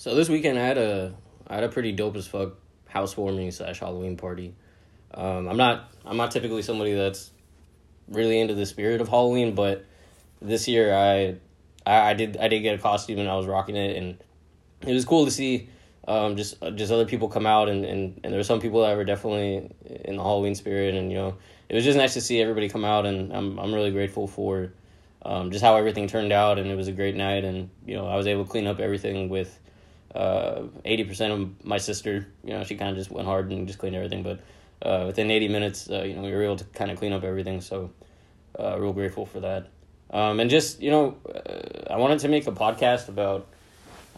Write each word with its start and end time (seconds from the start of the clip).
So 0.00 0.14
this 0.14 0.30
weekend 0.30 0.58
I 0.58 0.62
had 0.62 0.78
a 0.78 1.14
I 1.46 1.56
had 1.56 1.64
a 1.64 1.68
pretty 1.68 1.92
dope 1.92 2.16
as 2.16 2.26
fuck 2.26 2.54
housewarming 2.88 3.50
slash 3.50 3.80
Halloween 3.80 4.16
party. 4.16 4.54
Um, 5.12 5.46
I'm 5.46 5.58
not 5.58 5.92
I'm 6.06 6.16
not 6.16 6.30
typically 6.30 6.62
somebody 6.62 6.94
that's 6.94 7.30
really 8.08 8.40
into 8.40 8.54
the 8.54 8.64
spirit 8.64 9.02
of 9.02 9.08
Halloween, 9.08 9.54
but 9.54 9.84
this 10.40 10.66
year 10.66 10.94
I, 10.94 11.36
I 11.84 12.12
I 12.12 12.14
did 12.14 12.38
I 12.38 12.48
did 12.48 12.60
get 12.60 12.76
a 12.76 12.78
costume 12.78 13.18
and 13.18 13.28
I 13.28 13.36
was 13.36 13.44
rocking 13.44 13.76
it 13.76 13.94
and 13.98 14.16
it 14.80 14.94
was 14.94 15.04
cool 15.04 15.26
to 15.26 15.30
see 15.30 15.68
um, 16.08 16.34
just 16.34 16.56
just 16.76 16.90
other 16.90 17.04
people 17.04 17.28
come 17.28 17.44
out 17.44 17.68
and, 17.68 17.84
and, 17.84 18.18
and 18.24 18.32
there 18.32 18.38
were 18.40 18.42
some 18.42 18.58
people 18.58 18.80
that 18.80 18.96
were 18.96 19.04
definitely 19.04 19.70
in 20.06 20.16
the 20.16 20.22
Halloween 20.22 20.54
spirit 20.54 20.94
and 20.94 21.12
you 21.12 21.18
know 21.18 21.36
it 21.68 21.74
was 21.74 21.84
just 21.84 21.98
nice 21.98 22.14
to 22.14 22.22
see 22.22 22.40
everybody 22.40 22.70
come 22.70 22.86
out 22.86 23.04
and 23.04 23.34
I'm 23.34 23.58
I'm 23.58 23.74
really 23.74 23.90
grateful 23.90 24.26
for 24.26 24.72
um, 25.26 25.50
just 25.50 25.62
how 25.62 25.76
everything 25.76 26.06
turned 26.08 26.32
out 26.32 26.58
and 26.58 26.70
it 26.70 26.74
was 26.74 26.88
a 26.88 26.92
great 26.92 27.16
night 27.16 27.44
and 27.44 27.68
you 27.84 27.96
know 27.96 28.06
I 28.06 28.16
was 28.16 28.26
able 28.26 28.44
to 28.46 28.50
clean 28.50 28.66
up 28.66 28.80
everything 28.80 29.28
with 29.28 29.60
uh, 30.14 30.62
eighty 30.84 31.04
percent 31.04 31.32
of 31.32 31.64
my 31.64 31.78
sister 31.78 32.26
you 32.44 32.50
know 32.50 32.64
she 32.64 32.76
kind 32.76 32.90
of 32.90 32.96
just 32.96 33.10
went 33.10 33.26
hard 33.26 33.50
and 33.50 33.66
just 33.66 33.78
cleaned 33.78 33.96
everything 33.96 34.22
but 34.22 34.40
uh, 34.82 35.04
within 35.06 35.30
eighty 35.30 35.48
minutes 35.48 35.88
uh, 35.90 36.02
you 36.02 36.14
know 36.14 36.22
we 36.22 36.32
were 36.32 36.42
able 36.42 36.56
to 36.56 36.64
kind 36.64 36.90
of 36.90 36.98
clean 36.98 37.12
up 37.12 37.22
everything 37.22 37.60
so 37.60 37.90
uh, 38.58 38.78
real 38.78 38.92
grateful 38.92 39.26
for 39.26 39.40
that. 39.40 39.68
Um, 40.12 40.40
and 40.40 40.50
just 40.50 40.80
you 40.80 40.90
know 40.90 41.16
I 41.88 41.96
wanted 41.96 42.18
to 42.20 42.28
make 42.28 42.46
a 42.46 42.52
podcast 42.52 43.08
about 43.08 43.46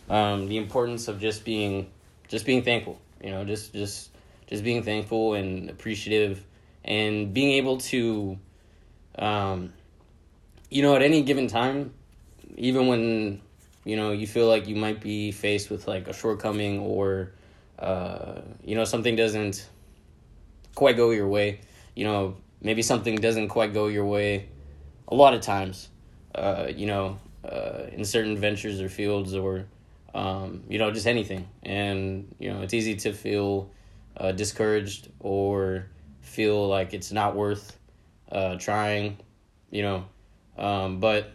um, 0.08 0.48
the 0.48 0.56
importance 0.56 1.08
of 1.08 1.20
just 1.20 1.44
being 1.44 1.90
just 2.28 2.46
being 2.46 2.62
thankful 2.62 2.98
you 3.22 3.30
know 3.30 3.44
just 3.44 3.72
just 3.72 4.10
just 4.46 4.64
being 4.64 4.82
thankful 4.82 5.34
and 5.34 5.70
appreciative 5.70 6.42
and 6.84 7.32
being 7.32 7.52
able 7.52 7.78
to 7.78 8.38
um, 9.18 9.72
you 10.70 10.82
know 10.82 10.96
at 10.96 11.02
any 11.02 11.22
given 11.22 11.46
time 11.46 11.92
even 12.56 12.86
when 12.86 13.40
you 13.84 13.96
know 13.96 14.12
you 14.12 14.26
feel 14.26 14.46
like 14.46 14.66
you 14.68 14.76
might 14.76 15.00
be 15.00 15.32
faced 15.32 15.70
with 15.70 15.86
like 15.88 16.08
a 16.08 16.12
shortcoming 16.12 16.80
or 16.80 17.32
uh, 17.78 18.40
you 18.64 18.74
know 18.74 18.84
something 18.84 19.16
doesn't 19.16 19.68
quite 20.74 20.96
go 20.96 21.10
your 21.10 21.28
way 21.28 21.60
you 21.94 22.04
know 22.04 22.36
maybe 22.60 22.82
something 22.82 23.16
doesn't 23.16 23.48
quite 23.48 23.72
go 23.72 23.88
your 23.88 24.04
way 24.04 24.48
a 25.08 25.14
lot 25.14 25.34
of 25.34 25.40
times 25.40 25.88
uh, 26.34 26.68
you 26.74 26.86
know 26.86 27.18
uh, 27.44 27.84
in 27.92 28.04
certain 28.04 28.36
ventures 28.36 28.80
or 28.80 28.88
fields 28.88 29.34
or 29.34 29.66
um, 30.14 30.62
you 30.68 30.78
know, 30.78 30.90
just 30.90 31.06
anything. 31.06 31.48
And, 31.62 32.34
you 32.38 32.52
know, 32.52 32.62
it's 32.62 32.74
easy 32.74 32.96
to 32.96 33.12
feel 33.12 33.70
uh, 34.16 34.32
discouraged 34.32 35.08
or 35.20 35.86
feel 36.20 36.68
like 36.68 36.94
it's 36.94 37.12
not 37.12 37.34
worth 37.34 37.78
uh, 38.30 38.56
trying, 38.56 39.18
you 39.70 39.82
know. 39.82 40.04
Um, 40.56 41.00
but 41.00 41.30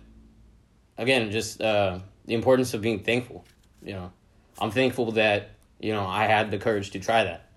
again, 0.98 1.32
just 1.32 1.62
uh, 1.62 2.00
the 2.28 2.36
importance 2.36 2.74
of 2.74 2.82
being 2.82 3.00
thankful, 3.00 3.44
you 3.82 3.94
know. 3.94 4.12
I'm 4.60 4.72
thankful 4.72 5.12
that, 5.14 5.52
you 5.80 5.94
know, 5.94 6.06
I 6.06 6.26
had 6.26 6.52
the 6.52 6.58
courage 6.58 6.92
to 6.92 7.00
try 7.00 7.24
that. 7.24 7.50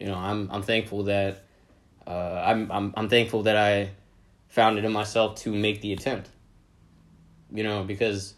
You 0.00 0.06
know, 0.06 0.16
I'm 0.16 0.50
I'm 0.50 0.62
thankful 0.62 1.04
that 1.04 1.44
uh, 2.06 2.42
I'm 2.44 2.70
I'm 2.72 2.94
I'm 2.96 3.08
thankful 3.08 3.44
that 3.44 3.56
I 3.56 3.90
found 4.48 4.78
it 4.78 4.84
in 4.84 4.92
myself 4.92 5.36
to 5.42 5.54
make 5.54 5.80
the 5.80 5.92
attempt. 5.92 6.30
You 7.52 7.62
know, 7.62 7.84
because 7.84 8.34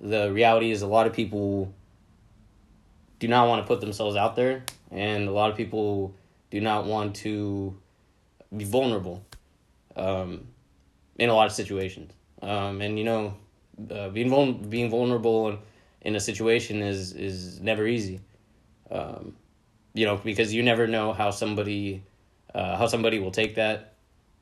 the 0.00 0.32
reality 0.32 0.70
is 0.70 0.82
a 0.82 0.86
lot 0.86 1.06
of 1.06 1.12
people 1.12 1.72
do 3.18 3.28
not 3.28 3.48
want 3.48 3.62
to 3.62 3.66
put 3.66 3.80
themselves 3.80 4.16
out 4.16 4.34
there 4.34 4.64
and 4.90 5.28
a 5.28 5.30
lot 5.30 5.50
of 5.50 5.56
people 5.56 6.14
do 6.50 6.60
not 6.60 6.86
want 6.86 7.16
to 7.16 7.76
be 8.56 8.64
vulnerable 8.64 9.22
um, 9.94 10.46
in 11.18 11.28
a 11.28 11.34
lot 11.34 11.46
of 11.46 11.52
situations 11.52 12.12
um, 12.40 12.80
and 12.80 12.98
you 12.98 13.04
know 13.04 13.36
uh, 13.90 14.08
being 14.10 14.30
vul- 14.30 14.52
being 14.52 14.90
vulnerable 14.90 15.58
in, 16.02 16.16
a 16.16 16.20
situation 16.20 16.82
is 16.82 17.12
is 17.12 17.60
never 17.60 17.86
easy 17.86 18.20
um, 18.90 19.34
you 19.94 20.06
know 20.06 20.16
because 20.16 20.52
you 20.52 20.62
never 20.62 20.86
know 20.86 21.12
how 21.12 21.30
somebody 21.30 22.02
uh, 22.54 22.76
how 22.76 22.86
somebody 22.86 23.18
will 23.18 23.30
take 23.30 23.54
that 23.54 23.94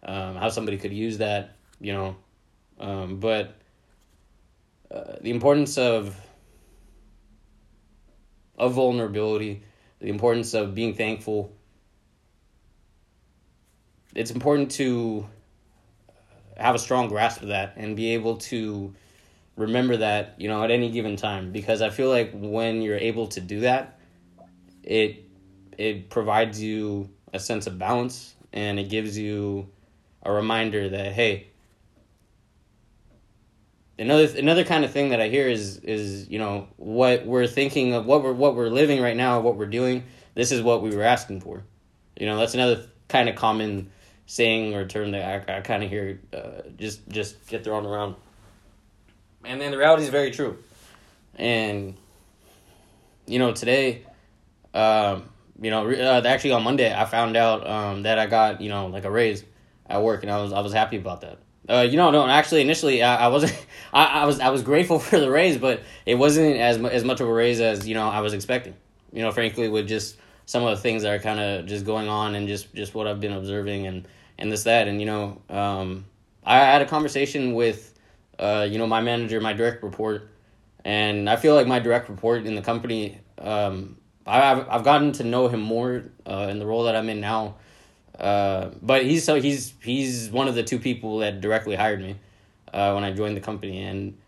um, 0.02 0.36
how 0.36 0.48
somebody 0.48 0.76
could 0.76 0.92
use 0.92 1.18
that 1.18 1.56
you 1.80 1.92
know 1.92 2.16
um, 2.80 3.18
but 3.20 3.54
uh, 4.90 5.16
the 5.20 5.30
importance 5.30 5.76
of 5.76 6.16
of 8.58 8.72
vulnerability, 8.72 9.62
the 10.00 10.08
importance 10.08 10.52
of 10.54 10.74
being 10.74 10.94
thankful. 10.94 11.52
It's 14.14 14.30
important 14.30 14.72
to 14.72 15.26
have 16.56 16.74
a 16.74 16.78
strong 16.78 17.08
grasp 17.08 17.42
of 17.42 17.48
that 17.48 17.74
and 17.76 17.94
be 17.94 18.14
able 18.14 18.38
to 18.38 18.92
remember 19.58 19.98
that, 19.98 20.34
you 20.38 20.48
know, 20.48 20.62
at 20.62 20.70
any 20.70 20.90
given 20.90 21.16
time 21.16 21.52
because 21.52 21.82
I 21.82 21.90
feel 21.90 22.08
like 22.08 22.30
when 22.32 22.80
you're 22.80 22.96
able 22.96 23.26
to 23.28 23.40
do 23.40 23.60
that, 23.60 23.98
it 24.82 25.24
it 25.76 26.10
provides 26.10 26.62
you 26.62 27.10
a 27.32 27.38
sense 27.38 27.66
of 27.66 27.78
balance 27.78 28.34
and 28.52 28.78
it 28.78 28.88
gives 28.88 29.18
you 29.18 29.68
a 30.22 30.32
reminder 30.32 30.88
that 30.88 31.12
hey, 31.12 31.48
another 33.98 34.28
another 34.38 34.64
kind 34.64 34.84
of 34.84 34.92
thing 34.92 35.10
that 35.10 35.20
I 35.20 35.28
hear 35.28 35.48
is 35.48 35.78
is 35.78 36.28
you 36.30 36.38
know 36.38 36.68
what 36.76 37.26
we're 37.26 37.48
thinking 37.48 37.94
of 37.94 38.06
what 38.06 38.22
we're 38.22 38.32
what 38.32 38.54
we're 38.54 38.70
living 38.70 39.02
right 39.02 39.16
now 39.16 39.40
what 39.40 39.56
we're 39.56 39.66
doing 39.66 40.04
this 40.34 40.52
is 40.52 40.62
what 40.62 40.82
we 40.82 40.94
were 40.94 41.02
asking 41.02 41.40
for. 41.40 41.64
You 42.16 42.26
know 42.26 42.38
that's 42.38 42.54
another 42.54 42.86
kind 43.08 43.28
of 43.28 43.34
common 43.34 43.90
saying 44.26 44.74
or 44.74 44.86
term 44.86 45.10
that 45.10 45.50
I, 45.50 45.58
I 45.58 45.60
kind 45.62 45.82
of 45.82 45.90
hear 45.90 46.20
uh, 46.32 46.62
just 46.76 47.08
just 47.08 47.44
get 47.48 47.64
thrown 47.64 47.84
around 47.84 48.14
and 49.44 49.60
then 49.60 49.70
the 49.70 49.78
reality 49.78 50.04
is 50.04 50.08
very 50.08 50.30
true 50.30 50.58
and 51.36 51.96
you 53.26 53.38
know 53.38 53.52
today 53.52 54.02
um, 54.74 55.28
you 55.60 55.70
know 55.70 55.90
uh, 55.90 56.22
actually 56.24 56.52
on 56.52 56.62
Monday 56.62 56.94
I 56.94 57.04
found 57.04 57.36
out 57.36 57.66
um, 57.66 58.02
that 58.02 58.18
I 58.18 58.26
got 58.26 58.60
you 58.60 58.68
know 58.68 58.86
like 58.86 59.04
a 59.04 59.10
raise 59.10 59.44
at 59.86 60.02
work 60.02 60.22
and 60.22 60.30
I 60.30 60.40
was 60.40 60.52
I 60.52 60.60
was 60.60 60.72
happy 60.72 60.96
about 60.96 61.22
that 61.22 61.38
uh, 61.68 61.82
you 61.82 61.98
know, 61.98 62.10
no. 62.10 62.26
Actually, 62.26 62.62
initially, 62.62 63.02
I, 63.02 63.26
I 63.26 63.28
wasn't. 63.28 63.54
I, 63.92 64.22
I 64.22 64.24
was. 64.24 64.40
I 64.40 64.48
was 64.48 64.62
grateful 64.62 64.98
for 64.98 65.20
the 65.20 65.30
raise, 65.30 65.58
but 65.58 65.82
it 66.06 66.14
wasn't 66.14 66.56
as 66.56 66.78
as 66.78 67.04
much 67.04 67.20
of 67.20 67.28
a 67.28 67.32
raise 67.32 67.60
as 67.60 67.86
you 67.86 67.94
know 67.94 68.08
I 68.08 68.20
was 68.20 68.32
expecting. 68.32 68.74
You 69.12 69.22
know, 69.22 69.32
frankly, 69.32 69.68
with 69.68 69.86
just 69.86 70.16
some 70.46 70.62
of 70.62 70.74
the 70.74 70.82
things 70.82 71.02
that 71.02 71.12
are 71.12 71.18
kind 71.18 71.38
of 71.38 71.66
just 71.66 71.84
going 71.84 72.08
on 72.08 72.34
and 72.34 72.48
just 72.48 72.74
just 72.74 72.94
what 72.94 73.06
I've 73.06 73.20
been 73.20 73.32
observing 73.32 73.86
and 73.86 74.08
and 74.38 74.50
this 74.50 74.64
that 74.64 74.88
and 74.88 75.00
you 75.00 75.06
know, 75.06 75.42
um, 75.50 76.06
I 76.44 76.56
had 76.58 76.80
a 76.80 76.86
conversation 76.86 77.52
with, 77.52 77.92
uh, 78.38 78.66
you 78.68 78.78
know, 78.78 78.86
my 78.86 79.00
manager, 79.00 79.40
my 79.40 79.52
direct 79.52 79.82
report, 79.82 80.28
and 80.84 81.28
I 81.28 81.36
feel 81.36 81.54
like 81.54 81.66
my 81.66 81.78
direct 81.78 82.08
report 82.08 82.46
in 82.46 82.54
the 82.54 82.62
company. 82.62 83.20
Um, 83.38 83.96
I've 84.26 84.68
I've 84.68 84.84
gotten 84.84 85.12
to 85.12 85.24
know 85.24 85.48
him 85.48 85.60
more 85.60 86.04
uh, 86.26 86.48
in 86.50 86.58
the 86.58 86.66
role 86.66 86.84
that 86.84 86.96
I'm 86.96 87.08
in 87.08 87.20
now 87.20 87.56
uh, 88.18 88.70
but 88.82 89.04
he's 89.04 89.24
so 89.24 89.40
he's 89.40 89.74
he's 89.82 90.28
one 90.30 90.48
of 90.48 90.54
the 90.54 90.62
two 90.62 90.78
people 90.78 91.18
that 91.18 91.40
directly 91.40 91.76
hired 91.76 92.00
me 92.00 92.16
uh, 92.72 92.92
when 92.92 93.04
I 93.04 93.12
joined 93.12 93.36
the 93.36 93.40
company, 93.40 93.82
and 93.82 94.18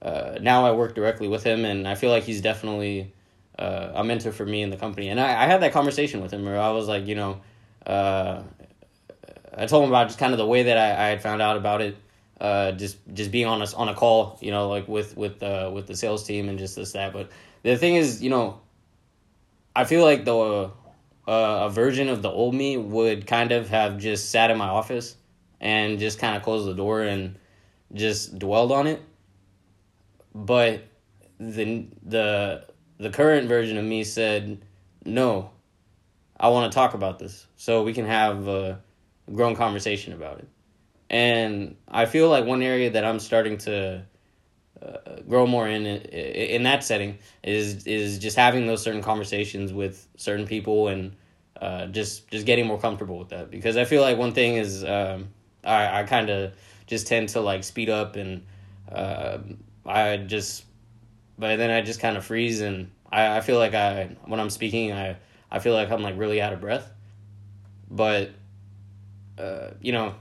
uh, 0.00 0.38
now 0.40 0.64
I 0.64 0.72
work 0.72 0.94
directly 0.94 1.28
with 1.28 1.44
him, 1.44 1.64
and 1.64 1.86
I 1.86 1.94
feel 1.94 2.10
like 2.10 2.24
he's 2.24 2.40
definitely 2.40 3.12
uh, 3.58 3.92
a 3.94 4.04
mentor 4.04 4.32
for 4.32 4.46
me 4.46 4.62
in 4.62 4.70
the 4.70 4.78
company. 4.78 5.08
And 5.08 5.20
I, 5.20 5.44
I 5.44 5.46
had 5.46 5.60
that 5.60 5.72
conversation 5.72 6.22
with 6.22 6.32
him 6.32 6.44
where 6.44 6.58
I 6.58 6.70
was 6.70 6.88
like, 6.88 7.06
you 7.06 7.14
know, 7.14 7.40
uh, 7.86 8.42
I 9.56 9.66
told 9.66 9.84
him 9.84 9.90
about 9.90 10.06
just 10.06 10.18
kind 10.18 10.32
of 10.32 10.38
the 10.38 10.46
way 10.46 10.64
that 10.64 10.78
I, 10.78 11.06
I 11.06 11.08
had 11.08 11.22
found 11.22 11.42
out 11.42 11.58
about 11.58 11.82
it, 11.82 11.96
uh, 12.40 12.72
just 12.72 12.98
just 13.12 13.30
being 13.30 13.46
on 13.46 13.62
a 13.62 13.76
on 13.76 13.88
a 13.88 13.94
call, 13.94 14.38
you 14.40 14.50
know, 14.50 14.68
like 14.68 14.88
with 14.88 15.16
with 15.16 15.42
uh, 15.42 15.70
with 15.72 15.86
the 15.86 15.96
sales 15.96 16.24
team 16.24 16.48
and 16.48 16.58
just 16.58 16.76
this 16.76 16.92
that. 16.92 17.12
But 17.12 17.30
the 17.62 17.76
thing 17.76 17.94
is, 17.94 18.22
you 18.22 18.30
know, 18.30 18.60
I 19.74 19.84
feel 19.84 20.02
like 20.02 20.24
the 20.24 20.34
uh, 20.36 20.70
a 21.26 21.70
version 21.70 22.08
of 22.08 22.22
the 22.22 22.30
old 22.30 22.54
me 22.54 22.76
would 22.76 23.26
kind 23.26 23.52
of 23.52 23.68
have 23.68 23.98
just 23.98 24.30
sat 24.30 24.50
in 24.50 24.58
my 24.58 24.68
office 24.68 25.16
and 25.60 25.98
just 25.98 26.18
kind 26.18 26.36
of 26.36 26.42
closed 26.42 26.68
the 26.68 26.74
door 26.74 27.02
and 27.02 27.38
just 27.92 28.38
dwelled 28.38 28.72
on 28.72 28.86
it. 28.86 29.00
But 30.34 30.84
the 31.38 31.86
the 32.02 32.66
the 32.98 33.10
current 33.10 33.48
version 33.48 33.76
of 33.76 33.84
me 33.84 34.02
said, 34.02 34.60
"No, 35.04 35.50
I 36.38 36.48
want 36.48 36.70
to 36.70 36.74
talk 36.74 36.94
about 36.94 37.18
this 37.18 37.46
so 37.56 37.84
we 37.84 37.92
can 37.92 38.06
have 38.06 38.48
a 38.48 38.80
grown 39.32 39.54
conversation 39.54 40.12
about 40.12 40.40
it." 40.40 40.48
And 41.14 41.76
I 41.86 42.06
feel 42.06 42.28
like 42.28 42.44
one 42.44 42.60
area 42.60 42.90
that 42.90 43.04
I'm 43.04 43.20
starting 43.20 43.56
to 43.58 44.04
uh, 44.82 45.20
grow 45.28 45.46
more 45.46 45.68
in 45.68 45.86
in 45.86 46.64
that 46.64 46.82
setting 46.82 47.18
is 47.44 47.86
is 47.86 48.18
just 48.18 48.36
having 48.36 48.66
those 48.66 48.82
certain 48.82 49.00
conversations 49.00 49.72
with 49.72 50.08
certain 50.16 50.44
people 50.44 50.88
and 50.88 51.14
uh, 51.62 51.86
just 51.86 52.26
just 52.32 52.46
getting 52.46 52.66
more 52.66 52.80
comfortable 52.80 53.16
with 53.16 53.28
that. 53.28 53.48
Because 53.48 53.76
I 53.76 53.84
feel 53.84 54.02
like 54.02 54.18
one 54.18 54.32
thing 54.32 54.56
is 54.56 54.82
um, 54.82 55.28
I 55.62 56.00
I 56.00 56.02
kind 56.02 56.30
of 56.30 56.54
just 56.88 57.06
tend 57.06 57.28
to 57.28 57.40
like 57.40 57.62
speed 57.62 57.90
up 57.90 58.16
and 58.16 58.44
uh, 58.90 59.38
I 59.86 60.16
just 60.16 60.64
but 61.38 61.54
then 61.58 61.70
I 61.70 61.80
just 61.80 62.00
kind 62.00 62.16
of 62.16 62.24
freeze 62.24 62.60
and 62.60 62.90
I, 63.12 63.36
I 63.36 63.40
feel 63.40 63.58
like 63.58 63.74
I 63.74 64.16
when 64.24 64.40
I'm 64.40 64.50
speaking 64.50 64.92
I 64.92 65.16
I 65.48 65.60
feel 65.60 65.74
like 65.74 65.92
I'm 65.92 66.02
like 66.02 66.18
really 66.18 66.42
out 66.42 66.52
of 66.52 66.60
breath. 66.60 66.90
But 67.88 68.32
uh, 69.38 69.70
you 69.80 69.92
know 69.92 70.16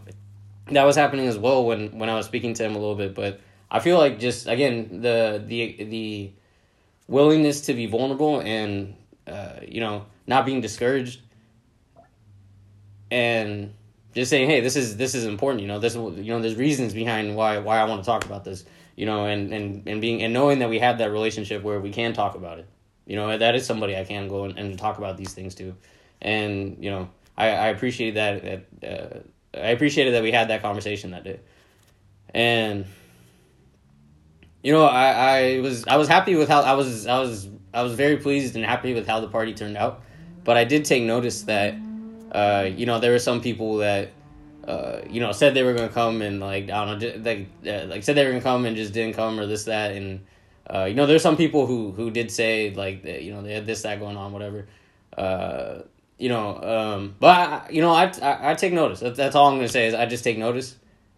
that 0.74 0.84
was 0.84 0.96
happening 0.96 1.28
as 1.28 1.38
well 1.38 1.66
when 1.66 1.98
when 1.98 2.10
I 2.10 2.16
was 2.16 2.26
speaking 2.26 2.54
to 2.56 2.64
him 2.64 2.76
a 2.76 2.80
little 2.80 2.96
bit 2.96 3.16
but 3.16 3.40
I 3.70 3.80
feel 3.80 3.98
like 3.98 4.20
just 4.20 4.48
again 4.48 5.02
the 5.02 5.44
the 5.46 5.84
the 5.84 6.32
willingness 7.08 7.62
to 7.62 7.74
be 7.74 7.86
vulnerable 7.86 8.40
and 8.42 8.96
uh, 9.28 9.60
you 9.68 9.82
know 9.82 10.06
not 10.28 10.46
being 10.46 10.62
discouraged 10.62 11.22
and 13.12 13.74
just 14.14 14.30
saying 14.30 14.50
hey 14.50 14.62
this 14.62 14.76
is 14.76 14.98
this 14.98 15.16
is 15.16 15.26
important 15.26 15.62
you 15.62 15.68
know 15.68 15.80
this 15.80 15.96
you 15.96 16.26
know 16.26 16.42
there's 16.42 16.56
reasons 16.56 16.94
behind 16.94 17.36
why 17.36 17.58
why 17.58 17.78
I 17.78 17.86
want 17.86 18.02
to 18.02 18.06
talk 18.06 18.26
about 18.26 18.44
this 18.44 18.66
you 18.96 19.06
know 19.06 19.26
and 19.26 19.54
and 19.54 19.88
and 19.88 20.02
being 20.02 20.22
and 20.22 20.34
knowing 20.34 20.60
that 20.60 20.70
we 20.70 20.80
have 20.80 20.98
that 21.00 21.12
relationship 21.12 21.64
where 21.64 21.80
we 21.80 21.92
can 21.92 22.14
talk 22.14 22.36
about 22.36 22.60
it. 22.60 22.68
You 23.06 23.16
know 23.16 23.38
that 23.38 23.56
is 23.56 23.66
somebody 23.66 23.98
I 23.98 24.04
can 24.04 24.28
go 24.28 24.46
and, 24.46 24.58
and 24.58 24.78
talk 24.78 24.98
about 24.98 25.18
these 25.18 25.34
things 25.34 25.56
to. 25.56 25.76
And 26.22 26.78
you 26.84 26.90
know 26.90 27.10
I 27.38 27.48
I 27.50 27.68
appreciate 27.68 28.16
that 28.16 28.66
uh, 28.84 29.20
I 29.54 29.70
appreciated 29.70 30.14
that 30.16 30.24
we 30.24 30.32
had 30.32 30.50
that 30.50 30.62
conversation 30.62 31.12
that 31.12 31.24
day. 31.24 31.40
And 32.34 32.86
you 34.64 34.72
know, 34.72 34.86
I, 34.86 35.12
I 35.12 35.60
was 35.60 35.86
I 35.88 35.98
was 35.98 36.08
happy 36.08 36.36
with 36.36 36.48
how 36.48 36.62
I 36.62 36.74
was 36.74 37.06
I 37.06 37.20
was 37.20 37.50
I 37.74 37.84
was 37.84 37.94
very 37.94 38.18
pleased 38.18 38.56
and 38.56 38.66
happy 38.66 38.94
with 38.94 39.08
how 39.08 39.20
the 39.20 39.28
party 39.28 39.54
turned 39.54 39.78
out, 39.78 40.02
but 40.44 40.58
I 40.58 40.64
did 40.64 40.86
take 40.86 41.04
notice 41.04 41.44
that, 41.44 41.76
uh, 42.32 42.70
you 42.74 42.86
know, 42.86 43.00
there 43.00 43.12
were 43.12 43.20
some 43.20 43.42
people 43.42 43.78
that, 43.78 44.12
uh, 44.66 45.00
you 45.10 45.20
know, 45.20 45.32
said 45.34 45.54
they 45.54 45.64
were 45.64 45.74
gonna 45.74 45.90
come 45.90 46.22
and 46.22 46.40
like 46.40 46.70
I 46.70 46.86
don't 46.86 47.00
know, 47.00 47.22
like 47.30 47.48
uh, 47.68 47.88
like 47.88 48.04
said 48.04 48.16
they 48.16 48.24
were 48.24 48.32
gonna 48.32 48.42
come 48.42 48.66
and 48.66 48.76
just 48.76 48.94
didn't 48.94 49.16
come 49.16 49.38
or 49.40 49.46
this 49.46 49.66
that. 49.66 49.92
And, 49.92 50.26
uh, 50.74 50.86
you 50.86 50.96
know, 50.96 51.06
there's 51.06 51.22
some 51.22 51.36
people 51.36 51.68
who 51.68 51.92
who 51.92 52.10
did 52.10 52.32
say 52.32 52.74
like 52.74 53.04
that, 53.04 53.22
you 53.22 53.34
know 53.34 53.42
they 53.42 53.54
had 53.54 53.66
this 53.68 53.82
that 53.82 54.00
going 54.00 54.16
on 54.16 54.32
whatever, 54.32 54.68
uh, 55.18 55.80
you 56.18 56.30
know, 56.30 56.62
um, 56.62 57.16
but 57.20 57.28
I, 57.30 57.70
you 57.70 57.82
know 57.82 57.92
I, 57.92 58.12
I 58.22 58.52
I 58.52 58.54
take 58.56 58.74
notice. 58.74 59.00
That's, 59.00 59.36
all 59.36 59.48
I'm 59.50 59.56
gonna 59.58 59.68
say 59.68 59.88
is 59.88 59.94
I 59.94 60.06
just 60.06 60.24
take 60.24 60.38
notice, 60.38 60.76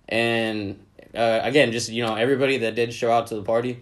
and 0.08 0.80
uh, 1.14 1.40
again, 1.44 1.72
just 1.72 1.90
you 1.90 2.04
know, 2.06 2.16
everybody 2.16 2.58
that 2.60 2.76
did 2.76 2.94
show 2.94 3.12
out 3.12 3.28
to 3.28 3.36
the 3.36 3.44
party, 3.44 3.82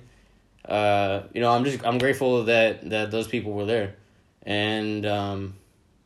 uh, 0.67 1.23
you 1.33 1.41
know, 1.41 1.51
I'm 1.51 1.63
just 1.63 1.85
I'm 1.85 1.97
grateful 1.97 2.45
that 2.45 2.89
that 2.89 3.11
those 3.11 3.27
people 3.27 3.53
were 3.53 3.65
there, 3.65 3.95
and 4.43 5.05
um, 5.05 5.55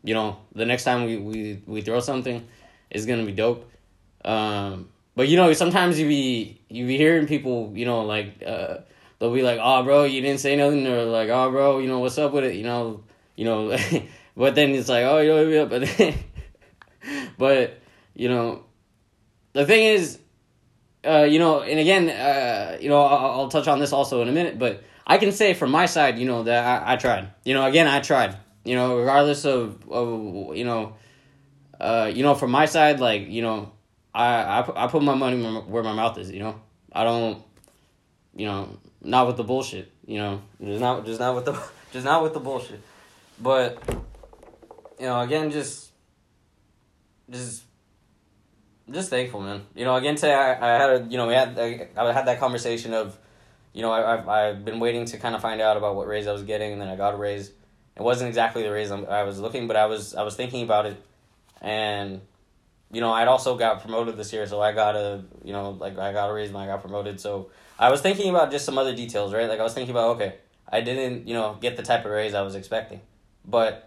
you 0.04 0.13
know, 0.13 0.38
the 0.54 0.65
next 0.65 0.83
time 0.83 1.06
we 1.06 1.18
we 1.18 1.62
we 1.65 1.81
throw 1.81 2.00
something, 2.00 2.48
it's 2.89 3.06
gonna 3.06 3.25
be 3.25 3.31
dope. 3.33 3.69
Um, 4.24 4.89
but 5.15 5.27
you 5.27 5.38
know, 5.38 5.51
sometimes 5.54 6.00
you 6.00 6.07
be 6.07 6.62
you 6.69 6.86
be 6.86 6.98
hearing 6.98 7.27
people, 7.27 7.71
you 7.75 7.86
know, 7.86 8.01
like 8.01 8.44
uh, 8.45 8.77
they'll 9.19 9.33
be 9.33 9.42
like, 9.42 9.59
"Oh, 9.62 9.83
bro, 9.83 10.04
you 10.04 10.21
didn't 10.21 10.39
say 10.39 10.56
nothing," 10.56 10.86
or 10.88 11.04
like, 11.06 11.30
"Oh, 11.30 11.50
bro, 11.51 11.80
you 11.80 11.88
know, 11.88 12.00
what's 12.00 12.18
up 12.18 12.33
with 12.33 12.44
it?" 12.44 12.56
You 12.56 12.63
know, 12.63 13.04
you 13.36 13.45
know, 13.45 13.75
but 14.38 14.56
then 14.56 14.69
it's 14.72 14.88
like, 14.88 15.04
"Oh, 15.04 15.18
you 15.18 15.30
know, 15.34 15.66
but 15.68 16.16
but 17.38 17.80
you 18.13 18.30
know, 18.30 18.63
the 19.51 19.66
thing 19.66 19.84
is 19.84 20.19
uh, 21.07 21.24
you 21.24 21.39
know, 21.39 21.62
and 21.62 21.80
again, 21.80 22.10
uh, 22.10 22.78
you 22.80 22.89
know, 22.89 23.01
I'll, 23.01 23.42
I'll, 23.42 23.50
touch 23.50 23.68
on 23.68 23.80
this 23.80 23.94
also 23.94 24.22
in 24.22 24.28
a 24.28 24.31
minute, 24.31 24.60
but 24.60 24.84
I 25.06 25.18
can 25.18 25.31
say 25.31 25.54
from 25.54 25.72
my 25.72 25.86
side, 25.86 26.19
you 26.19 26.25
know, 26.25 26.44
that 26.44 26.84
I, 26.84 26.94
I 26.94 26.95
tried. 26.98 27.30
You 27.45 27.54
know, 27.54 27.66
again, 27.66 27.88
I 27.88 28.01
tried. 28.01 28.36
You 28.66 28.75
know, 28.75 28.98
regardless 28.98 29.45
of, 29.45 29.89
of 29.89 30.56
you 30.56 30.66
know, 30.66 30.95
uh, 31.80 32.12
you 32.13 32.24
know, 32.24 32.36
from 32.36 32.51
my 32.51 32.66
side, 32.66 33.00
like, 33.00 33.30
you 33.30 33.42
know, 33.42 33.72
I, 34.13 34.25
I, 34.25 34.86
I 34.86 34.88
put 34.88 35.01
my 35.04 35.16
money 35.16 35.42
where 35.42 35.83
my 35.83 35.94
mouth 35.94 36.18
is. 36.18 36.30
You 36.30 36.40
know, 36.40 36.62
I 36.92 37.06
don't, 37.06 37.42
you 38.36 38.45
know, 38.45 38.78
not 39.01 39.28
with 39.28 39.38
the 39.38 39.44
bullshit. 39.44 39.92
You 40.06 40.18
know, 40.18 40.42
just 40.62 40.81
not 40.81 41.06
just 41.06 41.19
not 41.19 41.36
with 41.36 41.45
the 41.45 41.54
just 41.94 42.06
not 42.06 42.24
with 42.24 42.33
the 42.33 42.40
bullshit. 42.42 42.81
But 43.40 43.81
you 45.00 45.06
know, 45.06 45.22
again, 45.22 45.52
just 45.52 45.92
just 47.30 47.64
just 48.92 49.10
thankful, 49.10 49.42
man. 49.42 49.66
You 49.76 49.86
know, 49.86 49.96
again 49.96 50.16
today 50.16 50.34
I, 50.34 50.76
I 50.76 50.78
had 50.80 50.90
a, 50.90 51.08
you 51.10 51.18
know 51.18 51.28
we 51.28 51.34
had 51.34 51.58
I, 51.60 51.88
I 51.98 52.14
had 52.14 52.28
that 52.28 52.40
conversation 52.40 52.94
of, 52.94 53.18
you 53.74 53.82
know, 53.82 53.92
I, 53.92 54.14
I've 54.14 54.30
I've 54.30 54.66
been 54.66 54.80
waiting 54.80 55.06
to 55.06 55.18
kind 55.18 55.36
of 55.36 55.42
find 55.42 55.62
out 55.62 55.78
about 55.78 55.96
what 55.96 56.08
raise 56.08 56.28
I 56.28 56.32
was 56.32 56.44
getting, 56.44 56.74
and 56.74 56.82
then 56.82 56.88
I 56.88 56.96
got 56.96 57.14
a 57.14 57.18
raise. 57.18 57.52
It 57.96 58.04
wasn't 58.04 58.28
exactly 58.30 58.64
the 58.64 58.72
raise 58.72 58.92
I 58.92 59.24
was 59.24 59.40
looking, 59.40 59.68
but 59.68 59.76
I 59.76 59.88
was 59.88 60.16
I 60.16 60.24
was 60.24 60.36
thinking 60.36 60.64
about 60.64 60.86
it, 60.86 61.02
and, 61.62 62.22
you 62.92 63.02
know, 63.02 63.12
I'd 63.12 63.28
also 63.28 63.58
got 63.58 63.82
promoted 63.82 64.18
this 64.18 64.32
year, 64.32 64.46
so 64.46 64.62
I 64.62 64.72
got 64.72 64.96
a 64.96 65.24
you 65.44 65.54
know 65.54 65.72
like 65.72 65.98
I 65.98 66.14
got 66.14 66.30
a 66.30 66.34
raise 66.34 66.52
when 66.52 66.64
I 66.64 66.68
got 66.68 66.82
promoted. 66.82 67.20
So 67.20 67.50
I 67.78 67.92
was 67.92 68.02
thinking 68.02 68.30
about 68.30 68.52
just 68.52 68.66
some 68.66 68.78
other 68.78 68.96
details, 68.96 69.34
right? 69.34 69.50
Like 69.50 69.60
I 69.60 69.64
was 69.64 69.74
thinking 69.74 69.92
about 69.92 70.16
okay, 70.16 70.36
I 70.72 70.82
didn't 70.82 71.28
you 71.28 71.34
know 71.34 71.58
get 71.60 71.76
the 71.76 71.84
type 71.84 72.06
of 72.06 72.12
raise 72.12 72.34
I 72.34 72.42
was 72.42 72.56
expecting, 72.56 73.02
but 73.46 73.87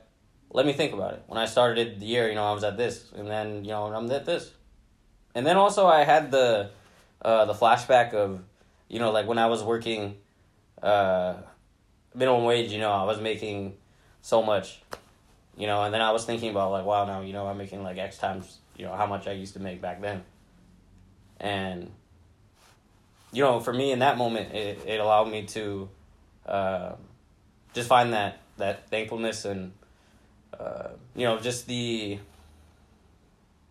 let 0.51 0.67
me 0.67 0.73
think 0.73 0.93
about 0.93 1.15
it. 1.15 1.23
When 1.27 1.39
I 1.39 1.47
started 1.47 2.01
the 2.01 2.07
year, 2.07 2.29
you 2.29 2.35
know, 2.35 2.45
I 2.45 2.53
was 2.53 2.65
at 2.65 2.77
this, 2.77 3.11
and 3.17 3.29
then 3.29 3.65
you 3.65 3.71
know 3.71 3.85
I'm 3.87 4.11
at 4.11 4.27
this 4.27 4.51
and 5.35 5.47
then 5.47 5.57
also 5.57 5.87
I 5.87 6.05
had 6.05 6.31
the 6.31 6.71
uh, 7.23 7.45
the 7.45 7.55
flashback 7.55 8.15
of 8.15 8.43
you 8.89 8.99
know 8.99 9.11
like 9.11 9.27
when 9.27 9.39
I 9.39 9.47
was 9.47 9.63
working 9.63 10.17
uh, 10.83 11.35
minimum 12.15 12.45
wage, 12.45 12.73
you 12.73 12.79
know, 12.79 12.91
I 12.91 13.05
was 13.05 13.21
making 13.21 13.77
so 14.23 14.43
much, 14.43 14.81
you 15.57 15.67
know, 15.67 15.83
and 15.83 15.93
then 15.93 16.01
I 16.01 16.13
was 16.13 16.25
thinking 16.25 16.51
about 16.51 16.73
like 16.73 16.85
wow 16.85 17.05
now 17.05 17.21
you 17.21 17.33
know 17.33 17.47
I'm 17.47 17.59
making 17.59 17.83
like 17.83 17.99
X 17.99 18.19
times 18.19 18.59
you 18.77 18.85
know 18.85 18.95
how 18.95 19.07
much 19.07 19.27
I 19.27 19.33
used 19.33 19.55
to 19.55 19.61
make 19.61 19.81
back 19.81 20.01
then, 20.01 20.25
and 21.39 21.91
you 23.33 23.45
know 23.45 23.61
for 23.61 23.73
me 23.73 23.93
in 23.93 24.01
that 24.01 24.19
moment 24.19 24.53
it 24.55 24.81
it 24.87 25.01
allowed 25.01 25.31
me 25.31 25.47
to 25.47 25.89
uh, 26.47 26.93
just 27.73 27.89
find 27.89 28.13
that 28.13 28.41
that 28.57 28.91
thankfulness 28.91 29.45
and 29.45 29.73
uh, 30.59 30.89
you 31.15 31.25
know 31.25 31.39
just 31.39 31.67
the 31.67 32.19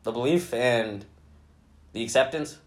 the 0.03 0.11
belief 0.11 0.53
and 0.53 1.05
the 1.93 2.03
acceptance 2.03 2.57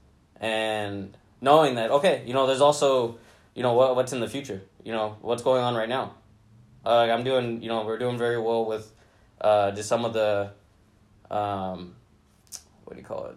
and 0.40 1.16
knowing 1.40 1.74
that 1.74 1.90
okay, 1.90 2.22
you 2.26 2.32
know, 2.34 2.46
there's 2.46 2.60
also 2.60 3.18
you 3.54 3.62
know 3.62 3.74
what 3.74 3.94
what's 3.94 4.12
in 4.12 4.20
the 4.20 4.28
future, 4.28 4.62
you 4.84 4.92
know 4.92 5.16
what's 5.20 5.42
going 5.42 5.62
on 5.62 5.74
right 5.74 5.88
now. 5.88 6.14
Uh, 6.84 7.08
I'm 7.10 7.22
doing, 7.22 7.62
you 7.62 7.68
know, 7.68 7.84
we're 7.84 7.98
doing 7.98 8.18
very 8.18 8.40
well 8.40 8.64
with 8.64 8.92
uh, 9.40 9.70
just 9.70 9.88
some 9.88 10.04
of 10.04 10.14
the, 10.14 10.50
um, 11.30 11.94
what 12.84 12.94
do 12.94 13.00
you 13.00 13.06
call 13.06 13.26
it, 13.26 13.36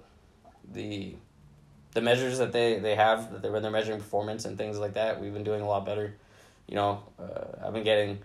the 0.74 1.16
the 1.94 2.02
measures 2.02 2.40
that 2.40 2.52
they 2.52 2.80
they 2.80 2.96
have 2.96 3.32
that 3.32 3.42
they 3.42 3.50
when 3.50 3.62
they're 3.62 3.72
measuring 3.72 4.00
performance 4.00 4.46
and 4.46 4.58
things 4.58 4.80
like 4.80 4.94
that. 4.94 5.22
We've 5.22 5.34
been 5.34 5.44
doing 5.44 5.62
a 5.62 5.68
lot 5.68 5.86
better. 5.86 6.16
You 6.68 6.76
know, 6.76 7.04
uh, 7.20 7.68
I've 7.68 7.74
been 7.74 7.84
getting 7.84 8.20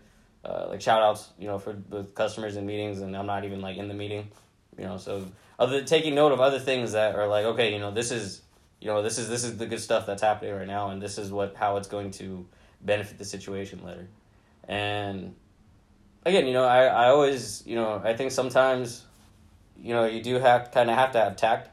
uh, 0.45 0.67
like 0.69 0.81
shout 0.81 1.03
outs, 1.03 1.31
you 1.39 1.47
know, 1.47 1.59
for 1.59 1.77
the 1.89 2.05
customers 2.05 2.57
and 2.57 2.67
meetings, 2.67 3.01
and 3.01 3.17
I'm 3.17 3.27
not 3.27 3.45
even 3.45 3.61
like 3.61 3.77
in 3.77 3.89
the 3.89 3.95
meeting. 3.95 4.29
You 4.79 4.85
know, 4.85 4.97
so 4.97 5.27
other 5.61 5.85
taking 5.85 6.15
note 6.15 6.33
of 6.33 6.41
other 6.41 6.59
things 6.59 6.93
that 6.93 7.15
are 7.15 7.29
like 7.29 7.45
okay 7.45 7.73
you 7.73 7.79
know 7.79 7.91
this 7.91 8.11
is 8.11 8.41
you 8.81 8.89
know 8.89 9.03
this 9.03 9.19
is 9.19 9.29
this 9.29 9.45
is 9.45 9.59
the 9.59 9.67
good 9.67 9.79
stuff 9.79 10.07
that's 10.07 10.23
happening 10.23 10.55
right 10.55 10.67
now 10.67 10.89
and 10.89 11.01
this 11.01 11.19
is 11.19 11.31
what 11.31 11.55
how 11.55 11.77
it's 11.77 11.87
going 11.87 12.11
to 12.11 12.47
benefit 12.81 13.19
the 13.19 13.25
situation 13.25 13.85
later 13.85 14.09
and 14.67 15.35
again 16.25 16.47
you 16.47 16.55
know 16.55 16.65
i 16.65 16.85
i 16.85 17.09
always 17.09 17.63
you 17.67 17.77
know 17.77 18.01
i 18.03 18.15
think 18.15 18.33
sometimes 18.33 19.05
you 19.77 19.93
know 19.93 20.07
you 20.07 20.23
do 20.23 20.37
have 20.37 20.71
kind 20.73 20.89
of 20.89 20.97
have 20.97 21.13
to 21.13 21.19
have 21.19 21.37
tact 21.37 21.69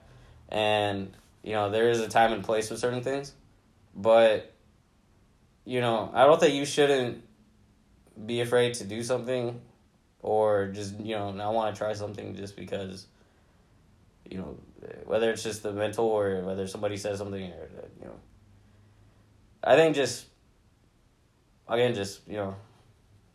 and 0.50 1.14
you 1.44 1.54
know 1.54 1.72
there 1.72 1.90
is 1.90 2.02
a 2.02 2.10
time 2.10 2.34
and 2.34 2.44
place 2.44 2.68
for 2.68 2.76
certain 2.76 3.02
things 3.02 3.32
but 3.96 4.54
you 5.64 5.80
know 5.80 6.12
i 6.14 6.26
don't 6.26 6.42
think 6.42 6.54
you 6.54 6.66
shouldn't 6.66 7.24
be 8.26 8.42
afraid 8.42 8.74
to 8.76 8.84
do 8.84 9.04
something 9.04 9.62
or 10.22 10.68
just 10.68 11.00
you 11.00 11.16
know 11.16 11.32
not 11.32 11.54
want 11.54 11.76
to 11.76 11.78
try 11.78 11.94
something 11.94 12.36
just 12.36 12.56
because 12.56 13.08
you 14.30 14.38
know, 14.38 14.58
whether 15.06 15.32
it's 15.32 15.44
just 15.44 15.64
the 15.64 15.72
mental 15.72 16.06
or 16.06 16.42
whether 16.42 16.68
somebody 16.68 16.98
says 16.98 17.18
something 17.18 17.52
or, 17.52 17.64
uh, 17.64 17.88
you 18.00 18.06
know, 18.06 18.16
I 19.64 19.76
think 19.76 19.96
just, 19.96 20.26
again, 21.68 21.94
just, 21.94 22.28
you 22.28 22.38
know, 22.38 22.56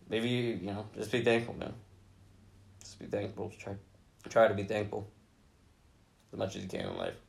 maybe, 0.09 0.29
you 0.29 0.67
know, 0.67 0.87
just 0.95 1.11
be 1.11 1.23
thankful, 1.23 1.55
man. 1.55 1.73
Just 2.81 2.99
be 2.99 3.07
thankful. 3.07 3.53
Try, 3.59 3.75
try 4.29 4.49
to 4.49 4.55
be 4.55 4.65
thankful 4.65 5.09
as 6.33 6.39
much 6.39 6.57
as 6.57 6.63
you 6.63 6.69
can 6.69 6.81
in 6.81 6.97
life. 6.97 7.22